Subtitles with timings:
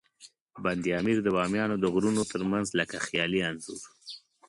[0.63, 3.81] بند امیر د بامیانو د غرونو ترمنځ لکه خیالي انځور.